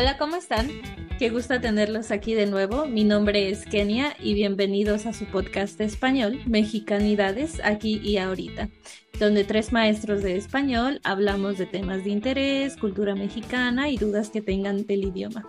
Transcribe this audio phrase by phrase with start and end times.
[0.00, 0.66] Hola, ¿cómo están?
[1.18, 2.86] Qué gusto tenerlos aquí de nuevo.
[2.86, 8.70] Mi nombre es Kenia y bienvenidos a su podcast de español, Mexicanidades, aquí y ahorita,
[9.18, 14.40] donde tres maestros de español hablamos de temas de interés, cultura mexicana y dudas que
[14.40, 15.46] tengan del idioma.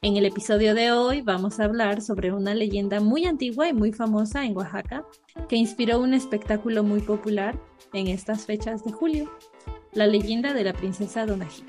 [0.00, 3.92] En el episodio de hoy vamos a hablar sobre una leyenda muy antigua y muy
[3.92, 5.04] famosa en Oaxaca
[5.50, 7.60] que inspiró un espectáculo muy popular
[7.92, 9.30] en estas fechas de julio,
[9.92, 11.62] la leyenda de la princesa Donají.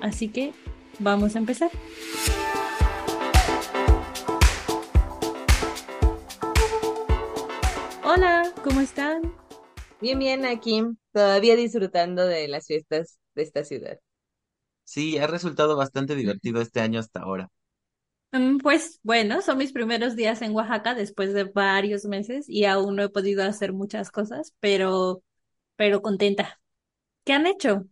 [0.00, 0.52] Así que
[1.00, 1.70] vamos a empezar.
[8.02, 9.22] Hola, ¿cómo están?
[10.00, 10.82] Bien, bien, aquí,
[11.12, 13.98] todavía disfrutando de las fiestas de esta ciudad.
[14.84, 17.48] Sí, ha resultado bastante divertido este año hasta ahora.
[18.32, 22.96] Mm, Pues bueno, son mis primeros días en Oaxaca después de varios meses y aún
[22.96, 25.22] no he podido hacer muchas cosas, pero,
[25.76, 26.60] pero contenta.
[27.24, 27.86] ¿Qué han hecho?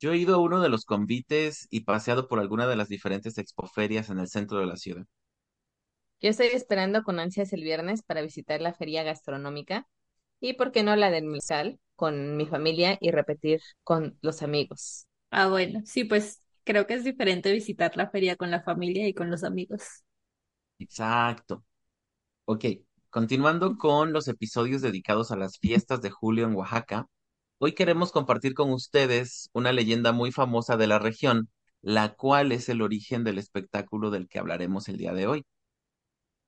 [0.00, 3.36] Yo he ido a uno de los convites y paseado por alguna de las diferentes
[3.38, 5.04] expoferias en el centro de la ciudad.
[6.20, 9.86] Yo estoy esperando con ansias el viernes para visitar la feria gastronómica
[10.40, 15.06] y, ¿por qué no, la del Mezcal con mi familia y repetir con los amigos?
[15.30, 19.14] Ah, bueno, sí, pues creo que es diferente visitar la feria con la familia y
[19.14, 19.82] con los amigos.
[20.78, 21.64] Exacto.
[22.46, 22.64] Ok,
[23.10, 27.06] continuando con los episodios dedicados a las fiestas de julio en Oaxaca,
[27.58, 31.48] hoy queremos compartir con ustedes una leyenda muy famosa de la región,
[31.82, 35.44] la cual es el origen del espectáculo del que hablaremos el día de hoy.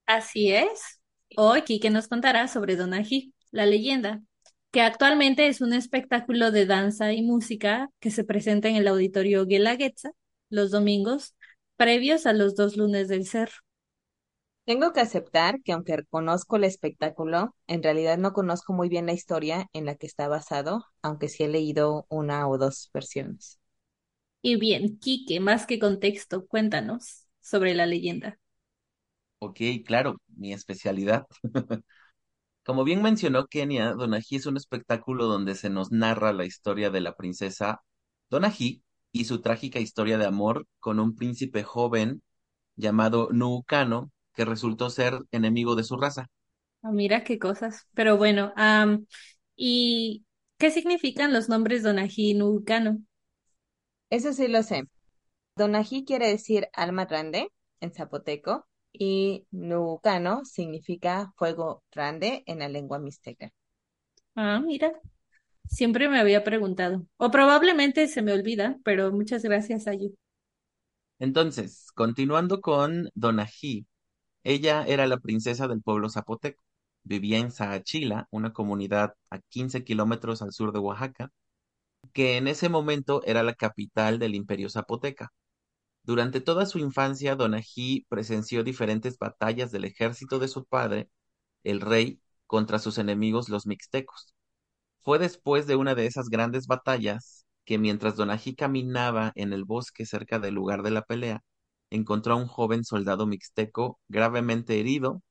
[0.06, 1.00] Así es.
[1.36, 4.22] Hoy Kike nos contará sobre Donají, la leyenda,
[4.70, 9.46] que actualmente es un espectáculo de danza y música que se presenta en el auditorio
[9.46, 10.10] Guelaguetza
[10.50, 11.34] los domingos
[11.76, 13.56] previos a los dos lunes del cerro.
[14.68, 19.14] Tengo que aceptar que aunque conozco el espectáculo, en realidad no conozco muy bien la
[19.14, 23.58] historia en la que está basado, aunque sí he leído una o dos versiones.
[24.42, 28.38] Y bien, Kike, más que contexto, cuéntanos sobre la leyenda.
[29.38, 31.26] Ok, claro, mi especialidad.
[32.62, 37.00] Como bien mencionó Kenia, Donají es un espectáculo donde se nos narra la historia de
[37.00, 37.80] la princesa
[38.28, 38.82] Donají
[39.12, 42.22] y su trágica historia de amor con un príncipe joven
[42.76, 46.28] llamado Nuukano, que resultó ser enemigo de su raza.
[46.82, 47.86] Ah, mira qué cosas.
[47.94, 48.52] Pero bueno,
[49.56, 50.24] ¿y
[50.58, 53.00] qué significan los nombres Donají y Nucano?
[54.10, 54.84] Eso sí lo sé.
[55.56, 57.48] Donají quiere decir alma grande
[57.80, 63.52] en zapoteco y Nucano significa fuego grande en la lengua mixteca.
[64.36, 64.92] Ah, mira,
[65.68, 67.06] siempre me había preguntado.
[67.18, 70.16] O probablemente se me olvida, pero muchas gracias, Ayu.
[71.20, 73.86] Entonces, continuando con Donají,
[74.48, 76.62] ella era la princesa del pueblo zapoteco.
[77.04, 81.30] Vivía en Saachila, una comunidad a 15 kilómetros al sur de Oaxaca,
[82.12, 85.32] que en ese momento era la capital del imperio zapoteca.
[86.02, 91.10] Durante toda su infancia, Donají presenció diferentes batallas del ejército de su padre,
[91.64, 94.34] el rey, contra sus enemigos los mixtecos.
[95.00, 100.06] Fue después de una de esas grandes batallas que mientras Donají caminaba en el bosque
[100.06, 101.42] cerca del lugar de la pelea,
[101.90, 105.22] encontró a un joven soldado mixteco gravemente herido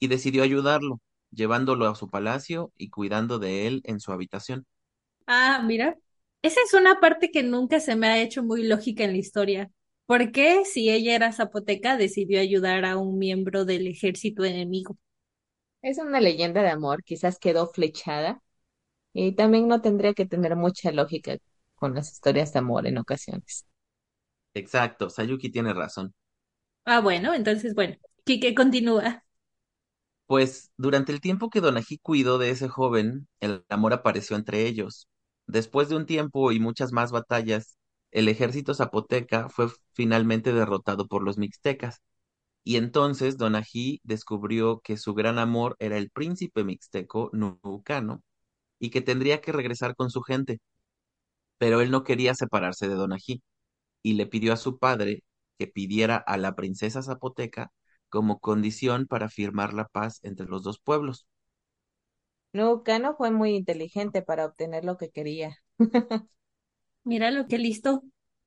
[0.00, 1.00] y decidió ayudarlo,
[1.32, 4.66] llevándolo a su palacio y cuidando de él en su habitación.
[5.26, 5.96] Ah, mira,
[6.42, 9.70] esa es una parte que nunca se me ha hecho muy lógica en la historia.
[10.06, 14.96] ¿Por qué, si ella era zapoteca, decidió ayudar a un miembro del ejército enemigo?
[15.82, 18.42] Es una leyenda de amor, quizás quedó flechada
[19.14, 21.38] y también no tendría que tener mucha lógica
[21.76, 23.66] con las historias de amor en ocasiones.
[24.54, 26.14] Exacto, Sayuki tiene razón.
[26.84, 29.24] Ah, bueno, entonces, bueno, Kike continúa.
[30.26, 35.08] Pues durante el tiempo que Donají cuidó de ese joven, el amor apareció entre ellos.
[35.46, 37.76] Después de un tiempo y muchas más batallas,
[38.12, 42.00] el ejército zapoteca fue finalmente derrotado por los mixtecas,
[42.64, 48.22] y entonces Donají descubrió que su gran amor era el príncipe mixteco Nucano,
[48.80, 50.60] y que tendría que regresar con su gente,
[51.58, 53.42] pero él no quería separarse de Donají,
[54.02, 55.24] y le pidió a su padre
[55.58, 57.72] que pidiera a la princesa zapoteca
[58.08, 61.26] como condición para firmar la paz entre los dos pueblos.
[62.52, 65.56] Nucano fue muy inteligente para obtener lo que quería.
[67.04, 68.02] Mira lo que listo.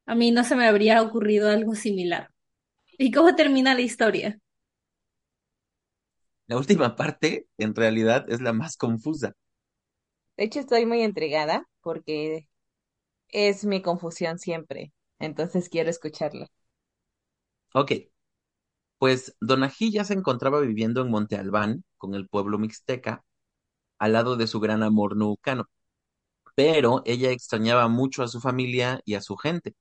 [0.07, 2.29] A mí no se me habría ocurrido algo similar.
[2.97, 4.39] ¿Y cómo termina la historia?
[6.47, 9.33] La última parte, en realidad, es la más confusa.
[10.37, 12.47] De hecho, estoy muy intrigada porque
[13.29, 14.93] es mi confusión siempre,
[15.25, 16.47] entonces quiero escucharla.
[17.73, 17.91] Ok,
[18.97, 23.23] pues Donají ya se encontraba viviendo en Monte Albán con el pueblo mixteca
[23.99, 25.65] al lado de su gran amor nucano,
[26.55, 29.75] pero ella extrañaba mucho a su familia y a su gente.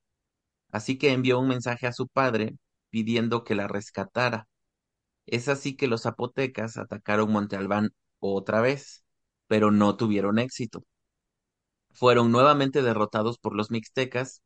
[0.73, 2.57] así que envió un mensaje a su padre
[2.91, 4.49] pidiendo que la rescatara.
[5.27, 7.91] Es así que los zapotecas atacaron Monte Albán
[8.21, 9.05] otra vez,
[9.49, 10.85] pero no tuvieron éxito.
[11.93, 14.43] Fueron nuevamente derrotados por los mixtecas,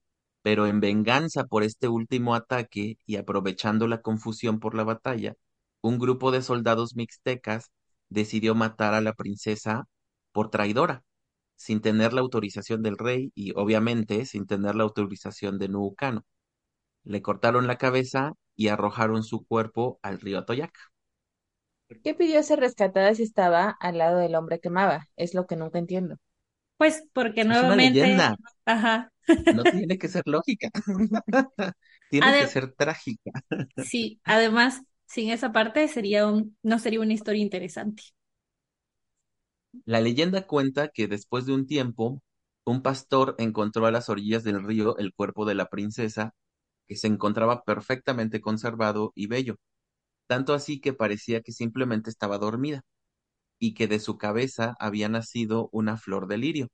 [0.46, 5.34] pero en venganza por este último ataque y aprovechando la confusión por la batalla,
[5.82, 7.72] un grupo de soldados mixtecas
[8.10, 9.86] decidió matar a la princesa
[10.32, 11.02] por traidora,
[11.56, 16.24] sin tener la autorización del rey y obviamente sin tener la autorización de Nuucano.
[17.04, 20.74] Le cortaron la cabeza y arrojaron su cuerpo al río Atoyac.
[21.88, 25.08] ¿Por qué pidió ser rescatada si estaba al lado del hombre que amaba?
[25.16, 26.16] Es lo que nunca entiendo.
[26.78, 29.12] Pues porque Es una nuevamente, leyenda, ajá,
[29.50, 30.70] no tiene que ser lógica,
[32.10, 33.30] tiene que ser trágica.
[33.76, 38.02] sí, además, sin esa parte sería un, no sería una historia interesante.
[39.86, 42.22] La leyenda cuenta que después de un tiempo,
[42.64, 46.34] un pastor encontró a las orillas del río el cuerpo de la princesa,
[46.88, 49.56] que se encontraba perfectamente conservado y bello,
[50.28, 52.82] tanto así que parecía que simplemente estaba dormida,
[53.60, 56.68] y que de su cabeza había nacido una flor de lirio.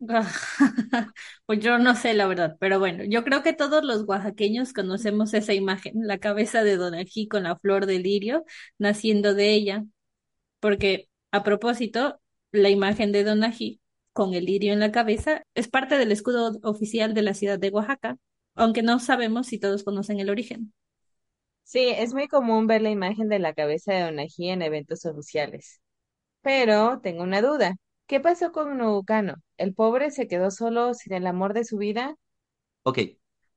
[1.46, 5.34] Pues yo no sé la verdad, pero bueno, yo creo que todos los oaxaqueños conocemos
[5.34, 8.44] esa imagen, la cabeza de Donají con la flor de lirio
[8.78, 9.84] naciendo de ella,
[10.60, 12.20] porque a propósito,
[12.52, 13.80] la imagen de Donají
[14.12, 17.70] con el lirio en la cabeza es parte del escudo oficial de la ciudad de
[17.70, 18.18] Oaxaca,
[18.56, 20.72] aunque no sabemos si todos conocen el origen.
[21.64, 25.80] Sí, es muy común ver la imagen de la cabeza de Donají en eventos oficiales.
[26.42, 27.76] Pero tengo una duda.
[28.08, 29.34] ¿Qué pasó con Nuucano?
[29.58, 32.14] ¿El pobre se quedó solo sin el amor de su vida?
[32.82, 33.00] Ok,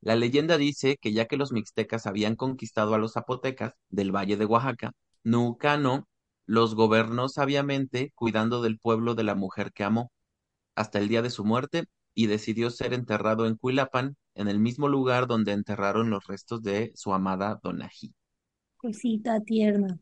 [0.02, 4.36] la leyenda dice que ya que los mixtecas habían conquistado a los zapotecas del valle
[4.36, 4.92] de Oaxaca,
[5.24, 6.06] Nuucano
[6.46, 10.12] los gobernó sabiamente cuidando del pueblo de la mujer que amó,
[10.76, 14.90] hasta el día de su muerte, y decidió ser enterrado en Cuilapan, en el mismo
[14.90, 18.14] lugar donde enterraron los restos de su amada Donají.
[18.76, 19.98] Cosita tierna.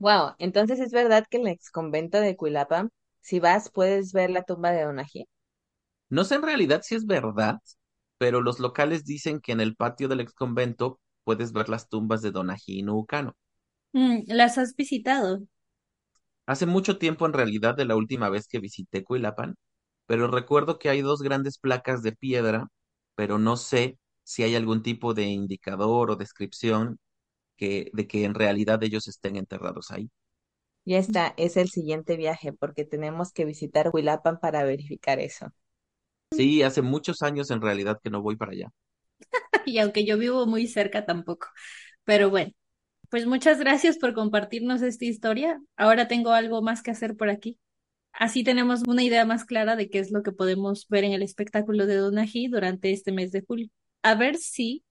[0.00, 2.88] Wow, entonces es verdad que en el exconvento de Cuilapa,
[3.24, 5.26] si vas, puedes ver la tumba de Donají.
[6.08, 7.58] No sé en realidad si es verdad,
[8.18, 12.30] pero los locales dicen que en el patio del exconvento puedes ver las tumbas de
[12.30, 13.36] Donají y Nuucano.
[13.94, 15.46] Mm, ¿las has visitado?
[16.46, 19.56] Hace mucho tiempo en realidad de la última vez que visité Cuilapan,
[20.06, 22.68] pero recuerdo que hay dos grandes placas de piedra,
[23.14, 26.98] pero no sé si hay algún tipo de indicador o descripción
[27.56, 30.10] que, de que en realidad ellos estén enterrados ahí.
[30.84, 35.52] Ya está, es el siguiente viaje porque tenemos que visitar Huilapan para verificar eso.
[36.30, 38.68] Sí, hace muchos años en realidad que no voy para allá.
[39.66, 41.48] Y aunque yo vivo muy cerca tampoco.
[42.04, 42.52] Pero bueno,
[43.10, 45.60] pues muchas gracias por compartirnos esta historia.
[45.76, 47.58] Ahora tengo algo más que hacer por aquí.
[48.12, 51.22] Así tenemos una idea más clara de qué es lo que podemos ver en el
[51.22, 53.68] espectáculo de Donají durante este mes de julio.
[54.02, 54.84] A ver si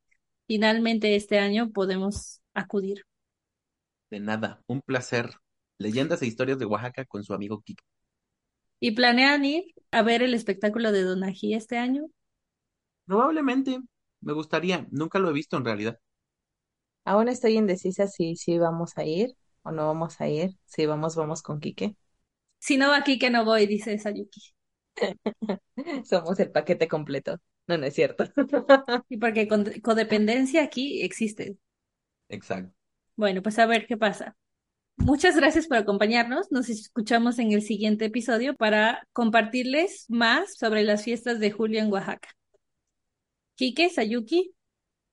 [0.47, 3.05] finalmente este año podemos acudir.
[4.09, 5.31] De nada, un placer.
[5.77, 7.83] Leyendas e historias de Oaxaca con su amigo Kiko.
[8.79, 12.05] ¿Y planean ir a ver el espectáculo de Donají este año?
[13.05, 13.79] Probablemente,
[14.21, 15.99] me gustaría, nunca lo he visto en realidad.
[17.05, 20.51] Aún estoy indecisa si, si vamos a ir o no vamos a ir.
[20.65, 21.95] Si vamos, vamos con Quique.
[22.59, 24.41] Si no, aquí que no voy, dice Sayuki.
[26.05, 27.37] Somos el paquete completo.
[27.67, 28.25] No, no es cierto.
[29.09, 31.57] Y porque con- codependencia aquí existe.
[32.29, 32.73] Exacto.
[33.15, 34.37] Bueno, pues a ver qué pasa.
[34.97, 36.51] Muchas gracias por acompañarnos.
[36.51, 41.91] Nos escuchamos en el siguiente episodio para compartirles más sobre las fiestas de julio en
[41.91, 42.29] Oaxaca.
[43.55, 44.53] Quique, Sayuki,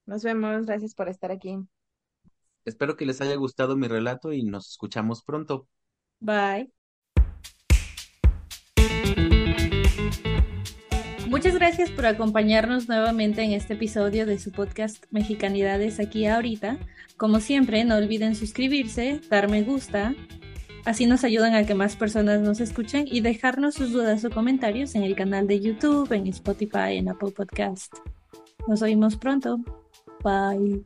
[0.06, 0.66] Nos vemos.
[0.66, 1.56] Gracias por estar aquí.
[2.64, 5.66] Espero que les haya gustado mi relato y nos escuchamos pronto.
[6.20, 6.79] bye.
[11.40, 16.76] Muchas gracias por acompañarnos nuevamente en este episodio de su podcast Mexicanidades aquí ahorita.
[17.16, 20.14] Como siempre, no olviden suscribirse, dar me gusta,
[20.84, 24.94] así nos ayudan a que más personas nos escuchen y dejarnos sus dudas o comentarios
[24.94, 27.94] en el canal de YouTube, en Spotify, en Apple Podcast.
[28.68, 29.60] Nos oímos pronto.
[30.22, 30.84] Bye.